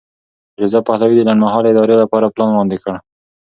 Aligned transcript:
رضا 0.61 0.79
پهلوي 0.87 1.15
د 1.17 1.21
لنډمهالې 1.27 1.69
ادارې 1.71 1.95
لپاره 2.03 2.31
پلان 2.33 2.49
وړاندې 2.51 2.77
کړ. 2.83 2.93